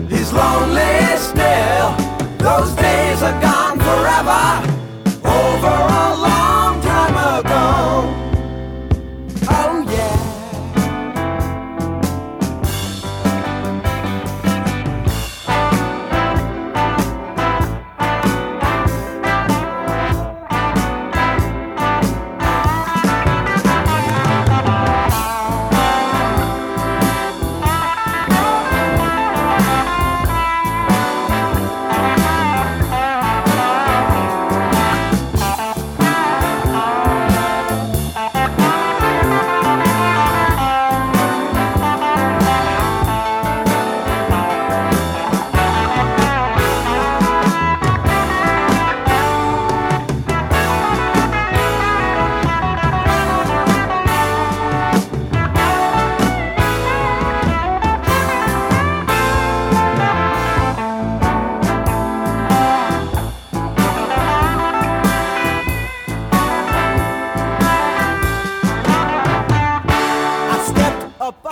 He's 0.08 0.32
lonely 0.32 1.16
still. 1.16 1.94
Those 2.38 2.74
days 2.74 3.22
are 3.22 3.40
gone 3.40 3.53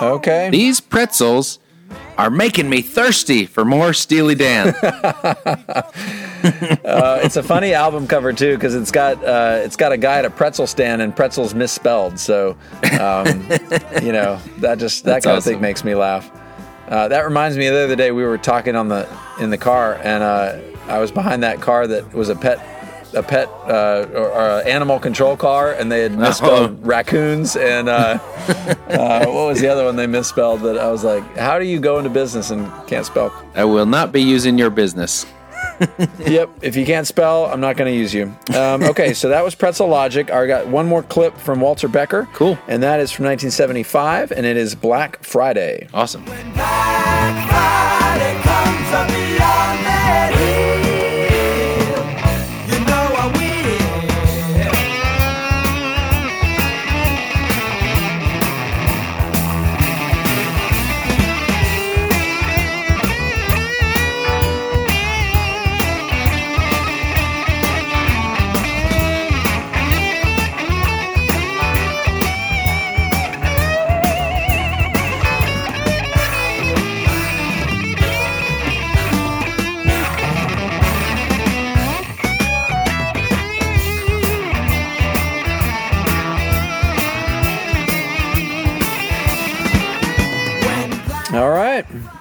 Okay. 0.03 0.49
These 0.49 0.81
pretzels 0.81 1.59
are 2.17 2.29
making 2.29 2.69
me 2.69 2.81
thirsty 2.81 3.45
for 3.45 3.65
more 3.65 3.93
Steely 3.93 4.35
Dan. 4.35 4.75
Uh, 6.83 7.21
it's 7.23 7.37
a 7.37 7.43
funny 7.43 7.73
album 7.73 8.05
cover 8.05 8.33
too 8.33 8.55
because 8.55 8.75
it's 8.75 8.91
got 8.91 9.23
uh, 9.23 9.61
it's 9.63 9.77
got 9.77 9.93
a 9.93 9.97
guy 9.97 10.19
at 10.19 10.25
a 10.25 10.29
pretzel 10.29 10.67
stand 10.67 11.01
and 11.01 11.15
pretzels 11.15 11.55
misspelled. 11.55 12.19
So, 12.19 12.57
um, 12.99 13.27
you 14.03 14.11
know 14.11 14.37
that 14.57 14.77
just 14.77 15.05
that 15.05 15.13
That's 15.13 15.25
kind 15.25 15.37
of 15.37 15.43
thing 15.45 15.61
makes 15.61 15.85
me 15.85 15.95
laugh. 15.95 16.29
Uh, 16.89 17.07
that 17.07 17.21
reminds 17.21 17.57
me, 17.57 17.69
the 17.69 17.85
other 17.85 17.95
day 17.95 18.11
we 18.11 18.25
were 18.25 18.37
talking 18.37 18.75
on 18.75 18.89
the 18.89 19.07
in 19.39 19.51
the 19.51 19.57
car, 19.57 19.95
and 20.03 20.21
uh, 20.21 20.59
I 20.87 20.99
was 20.99 21.13
behind 21.13 21.43
that 21.43 21.61
car 21.61 21.87
that 21.87 22.13
was 22.13 22.27
a 22.27 22.35
pet 22.35 22.59
a 23.13 23.23
pet 23.23 23.47
uh, 23.67 24.05
or, 24.13 24.29
or 24.29 24.49
a 24.59 24.65
animal 24.65 24.99
control 24.99 25.37
car, 25.37 25.73
and 25.73 25.91
they 25.91 26.01
had 26.01 26.17
misspelled 26.17 26.85
raccoons. 26.85 27.55
And 27.55 27.89
uh, 27.89 28.19
uh, 28.89 29.25
what 29.25 29.47
was 29.47 29.61
the 29.61 29.67
other 29.67 29.85
one 29.85 29.95
they 29.95 30.07
misspelled? 30.07 30.61
That 30.61 30.77
I 30.77 30.91
was 30.91 31.03
like, 31.03 31.23
how 31.37 31.59
do 31.59 31.65
you 31.65 31.79
go 31.79 31.97
into 31.97 32.09
business 32.09 32.51
and 32.51 32.71
can't 32.87 33.05
spell? 33.05 33.33
I 33.55 33.65
will 33.65 33.85
not 33.85 34.11
be 34.11 34.21
using 34.21 34.57
your 34.57 34.69
business. 34.69 35.25
Yep. 36.19 36.49
If 36.61 36.75
you 36.75 36.85
can't 36.85 37.05
spell, 37.05 37.45
I'm 37.45 37.59
not 37.59 37.77
going 37.77 37.91
to 37.91 37.97
use 37.97 38.13
you. 38.13 38.33
Um, 38.55 38.83
okay, 38.83 39.13
so 39.13 39.29
that 39.29 39.43
was 39.43 39.55
Pretzel 39.55 39.87
Logic. 39.87 40.31
I 40.31 40.47
got 40.47 40.67
one 40.67 40.87
more 40.87 41.03
clip 41.03 41.37
from 41.37 41.59
Walter 41.61 41.87
Becker. 41.87 42.27
Cool. 42.33 42.57
And 42.67 42.83
that 42.83 42.99
is 42.99 43.11
from 43.11 43.25
1975, 43.25 44.31
and 44.31 44.45
it 44.45 44.57
is 44.57 44.75
Black 44.75 45.21
Friday. 45.23 45.87
Awesome. 45.93 46.23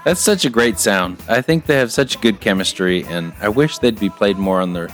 That's 0.04 0.20
such 0.20 0.44
a 0.44 0.50
great 0.50 0.78
sound. 0.78 1.22
I 1.28 1.42
think 1.42 1.66
they 1.66 1.76
have 1.76 1.92
such 1.92 2.20
good 2.20 2.40
chemistry, 2.40 3.04
and 3.04 3.32
I 3.40 3.48
wish 3.48 3.78
they'd 3.78 3.98
be 3.98 4.10
played 4.10 4.36
more 4.36 4.60
on 4.60 4.72
their 4.72 4.88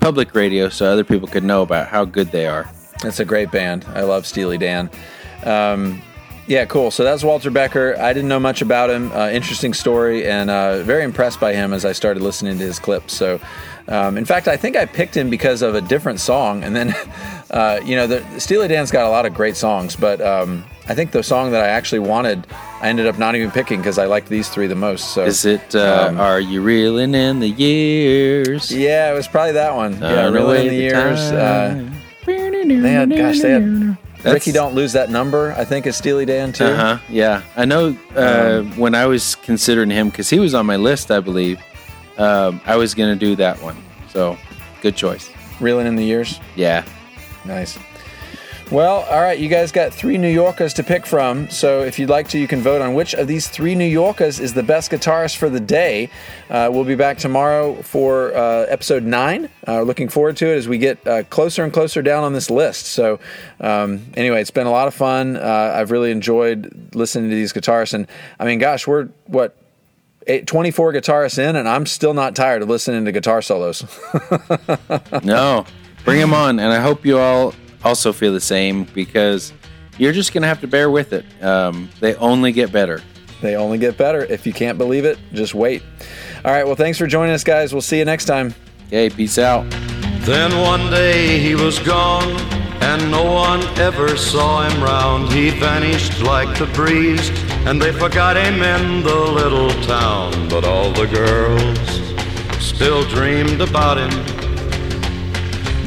public 0.00 0.34
radio 0.34 0.68
so 0.68 0.86
other 0.86 1.04
people 1.04 1.28
could 1.28 1.44
know 1.44 1.62
about 1.62 1.88
how 1.88 2.04
good 2.04 2.32
they 2.32 2.46
are. 2.46 2.70
That's 3.02 3.20
a 3.20 3.24
great 3.24 3.50
band. 3.50 3.84
I 3.88 4.02
love 4.02 4.26
Steely 4.26 4.56
Dan. 4.56 4.88
Um, 5.44 6.00
yeah, 6.46 6.64
cool. 6.64 6.90
So 6.90 7.02
that's 7.02 7.24
Walter 7.24 7.50
Becker. 7.50 7.96
I 7.98 8.12
didn't 8.12 8.28
know 8.28 8.38
much 8.38 8.62
about 8.62 8.88
him. 8.88 9.10
Uh, 9.12 9.28
interesting 9.28 9.74
story, 9.74 10.26
and 10.26 10.48
uh, 10.48 10.82
very 10.84 11.02
impressed 11.02 11.40
by 11.40 11.52
him 11.52 11.72
as 11.72 11.84
I 11.84 11.92
started 11.92 12.22
listening 12.22 12.56
to 12.58 12.64
his 12.64 12.78
clips. 12.78 13.14
So, 13.14 13.40
um, 13.88 14.16
in 14.16 14.24
fact, 14.24 14.48
I 14.48 14.56
think 14.56 14.76
I 14.76 14.86
picked 14.86 15.16
him 15.16 15.28
because 15.28 15.60
of 15.60 15.74
a 15.74 15.80
different 15.80 16.20
song. 16.20 16.62
And 16.62 16.74
then, 16.74 16.94
uh, 17.50 17.80
you 17.84 17.96
know, 17.96 18.06
the, 18.06 18.40
Steely 18.40 18.68
Dan's 18.68 18.90
got 18.90 19.06
a 19.06 19.10
lot 19.10 19.26
of 19.26 19.34
great 19.34 19.56
songs, 19.56 19.96
but 19.96 20.20
um, 20.20 20.64
I 20.88 20.94
think 20.94 21.10
the 21.10 21.22
song 21.22 21.50
that 21.50 21.64
I 21.64 21.68
actually 21.68 21.98
wanted, 21.98 22.46
I 22.80 22.88
ended 22.88 23.06
up 23.06 23.18
not 23.18 23.34
even 23.34 23.50
picking 23.50 23.80
because 23.80 23.98
I 23.98 24.06
liked 24.06 24.28
these 24.28 24.48
three 24.48 24.66
the 24.68 24.74
most. 24.76 25.12
So, 25.14 25.24
Is 25.24 25.44
it, 25.44 25.74
uh, 25.74 26.06
Um, 26.10 26.20
Are 26.20 26.38
You 26.40 26.62
Reeling 26.62 27.14
in 27.14 27.40
the 27.40 27.48
Years? 27.48 28.70
yeah, 28.70 29.10
it 29.10 29.14
was 29.14 29.26
probably 29.26 29.52
that 29.52 29.74
one. 29.74 29.94
yeah, 29.94 29.98
Turn 30.14 30.32
really 30.34 30.58
in 30.60 30.64
the, 30.64 30.70
the 30.70 30.76
years. 30.76 31.18
Uh, 31.32 31.84
they 32.24 32.92
had, 32.92 33.10
gosh, 33.10 33.40
they 33.40 33.50
had. 33.52 33.96
That's- 34.22 34.32
Rikki, 34.34 34.52
don't 34.52 34.74
lose 34.74 34.92
that 34.94 35.10
number. 35.10 35.54
I 35.56 35.64
think 35.64 35.86
is 35.86 35.96
Steely 35.96 36.24
Dan 36.24 36.52
too. 36.52 36.64
Uh 36.64 36.76
huh. 36.76 36.98
Yeah, 37.08 37.42
I 37.56 37.64
know. 37.64 37.96
Uh, 38.16 38.58
Um, 38.60 38.76
when 38.76 38.94
I 38.94 39.06
was 39.06 39.34
considering 39.36 39.90
him, 39.90 40.08
because 40.08 40.28
he 40.30 40.38
was 40.40 40.52
on 40.54 40.66
my 40.66 40.76
list, 40.76 41.10
I 41.10 41.20
believe, 41.20 41.60
um, 42.18 42.60
I 42.66 42.76
was 42.76 42.94
going 42.94 43.16
to 43.16 43.24
do 43.26 43.36
that 43.36 43.60
one. 43.62 43.76
So, 44.08 44.36
good 44.82 44.96
choice. 44.96 45.30
Reeling 45.60 45.86
in 45.86 45.94
the 45.96 46.04
years. 46.04 46.40
Yeah. 46.56 46.82
Nice. 47.44 47.78
Well, 48.72 49.04
all 49.08 49.20
right, 49.20 49.38
you 49.38 49.48
guys 49.48 49.70
got 49.70 49.94
three 49.94 50.18
New 50.18 50.28
Yorkers 50.28 50.74
to 50.74 50.82
pick 50.82 51.06
from. 51.06 51.48
So 51.50 51.82
if 51.82 52.00
you'd 52.00 52.08
like 52.08 52.28
to, 52.30 52.38
you 52.38 52.48
can 52.48 52.62
vote 52.62 52.82
on 52.82 52.94
which 52.94 53.14
of 53.14 53.28
these 53.28 53.46
three 53.46 53.76
New 53.76 53.86
Yorkers 53.86 54.40
is 54.40 54.54
the 54.54 54.62
best 54.64 54.90
guitarist 54.90 55.36
for 55.36 55.48
the 55.48 55.60
day. 55.60 56.10
Uh, 56.50 56.68
we'll 56.72 56.82
be 56.84 56.96
back 56.96 57.16
tomorrow 57.16 57.80
for 57.82 58.34
uh, 58.34 58.66
episode 58.68 59.04
nine. 59.04 59.48
Uh, 59.68 59.82
looking 59.82 60.08
forward 60.08 60.36
to 60.38 60.48
it 60.48 60.56
as 60.56 60.66
we 60.66 60.78
get 60.78 61.06
uh, 61.06 61.22
closer 61.24 61.62
and 61.62 61.72
closer 61.72 62.02
down 62.02 62.24
on 62.24 62.32
this 62.32 62.50
list. 62.50 62.86
So, 62.86 63.20
um, 63.60 64.04
anyway, 64.16 64.40
it's 64.40 64.50
been 64.50 64.66
a 64.66 64.72
lot 64.72 64.88
of 64.88 64.94
fun. 64.94 65.36
Uh, 65.36 65.72
I've 65.76 65.92
really 65.92 66.10
enjoyed 66.10 66.90
listening 66.92 67.30
to 67.30 67.36
these 67.36 67.52
guitarists. 67.52 67.94
And 67.94 68.08
I 68.40 68.46
mean, 68.46 68.58
gosh, 68.58 68.84
we're 68.86 69.10
what? 69.26 69.56
Eight, 70.26 70.48
24 70.48 70.92
guitarists 70.94 71.38
in, 71.38 71.54
and 71.54 71.68
I'm 71.68 71.86
still 71.86 72.14
not 72.14 72.34
tired 72.34 72.60
of 72.62 72.68
listening 72.68 73.04
to 73.04 73.12
guitar 73.12 73.42
solos. 73.42 73.84
No, 75.22 75.64
bring 76.04 76.20
him 76.20 76.34
on, 76.34 76.58
and 76.58 76.72
I 76.72 76.80
hope 76.80 77.06
you 77.06 77.16
all 77.16 77.54
also 77.86 78.12
feel 78.12 78.32
the 78.32 78.40
same 78.40 78.84
because 78.84 79.52
you're 79.98 80.12
just 80.12 80.32
going 80.32 80.42
to 80.42 80.48
have 80.48 80.60
to 80.60 80.66
bear 80.66 80.90
with 80.90 81.12
it. 81.12 81.24
Um, 81.42 81.88
they 82.00 82.14
only 82.16 82.52
get 82.52 82.72
better. 82.72 83.02
They 83.40 83.54
only 83.56 83.78
get 83.78 83.96
better. 83.96 84.24
If 84.24 84.46
you 84.46 84.52
can't 84.52 84.76
believe 84.76 85.04
it, 85.04 85.18
just 85.32 85.54
wait. 85.54 85.82
All 86.44 86.52
right. 86.52 86.66
Well, 86.66 86.74
thanks 86.74 86.98
for 86.98 87.06
joining 87.06 87.34
us, 87.34 87.44
guys. 87.44 87.72
We'll 87.72 87.82
see 87.82 87.98
you 87.98 88.04
next 88.04 88.24
time. 88.24 88.54
Okay, 88.88 89.10
peace 89.10 89.38
out. 89.38 89.68
Then 90.20 90.56
one 90.60 90.90
day 90.90 91.38
he 91.38 91.54
was 91.54 91.78
gone, 91.78 92.36
and 92.82 93.10
no 93.10 93.24
one 93.24 93.62
ever 93.78 94.16
saw 94.16 94.68
him 94.68 94.82
round. 94.82 95.32
He 95.32 95.50
vanished 95.50 96.20
like 96.22 96.58
the 96.58 96.66
breeze, 96.66 97.30
and 97.66 97.80
they 97.80 97.92
forgot 97.92 98.36
him 98.36 98.62
in 98.62 99.02
the 99.02 99.14
little 99.14 99.70
town. 99.82 100.48
But 100.48 100.64
all 100.64 100.92
the 100.92 101.06
girls 101.06 102.64
still 102.64 103.04
dreamed 103.04 103.60
about 103.60 103.98
him 103.98 104.35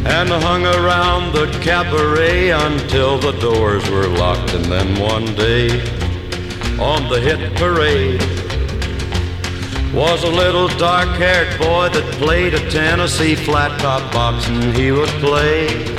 and 0.09 0.29
hung 0.29 0.65
around 0.65 1.33
the 1.33 1.45
cabaret 1.61 2.49
until 2.49 3.19
the 3.19 3.31
doors 3.33 3.87
were 3.89 4.07
locked. 4.07 4.53
And 4.53 4.65
then 4.65 4.99
one 4.99 5.25
day, 5.35 5.69
on 6.79 7.07
the 7.09 7.19
hit 7.19 7.55
parade, 7.55 8.21
was 9.93 10.23
a 10.23 10.29
little 10.29 10.67
dark 10.77 11.09
haired 11.09 11.57
boy 11.59 11.89
that 11.89 12.05
played 12.13 12.53
a 12.53 12.71
Tennessee 12.71 13.35
flat 13.35 13.79
top 13.79 14.11
box 14.11 14.47
and 14.47 14.75
he 14.75 14.91
would 14.91 15.09
play 15.21 15.98